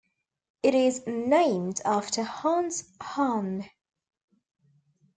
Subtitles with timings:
[0.63, 3.69] It is named after Hans Hahn.